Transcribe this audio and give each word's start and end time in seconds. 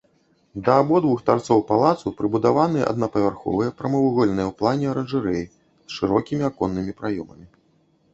Да 0.67 0.71
абодвух 0.83 1.19
тарцоў 1.25 1.59
палацу 1.71 2.13
прыбудаваныя 2.21 2.87
аднапавярховыя 2.93 3.73
прамавугольныя 3.81 4.45
ў 4.47 4.53
плане 4.63 4.85
аранжарэі 4.95 5.43
з 5.49 5.95
шырокімі 5.99 6.49
аконнымі 6.49 6.97
праёмамі. 7.03 7.45